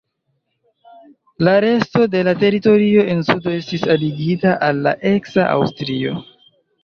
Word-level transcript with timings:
La 1.47 1.51
resto 1.65 2.07
de 2.13 2.21
la 2.27 2.33
teritorio 2.45 3.03
en 3.15 3.21
sudo 3.29 3.53
estis 3.57 3.85
aligita 3.97 4.57
al 4.69 4.83
la 4.87 4.95
eksa 5.11 5.47
Aŭstrio. 5.59 6.17